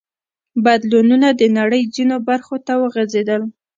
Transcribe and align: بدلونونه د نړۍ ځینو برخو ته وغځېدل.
بدلونونه 0.65 1.27
د 1.33 1.41
نړۍ 1.57 1.83
ځینو 1.95 2.15
برخو 2.27 2.55
ته 2.65 2.73
وغځېدل. 2.81 3.41